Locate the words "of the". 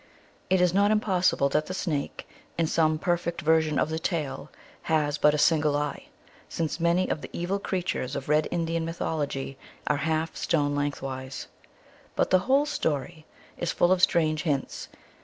3.77-3.99, 7.07-7.29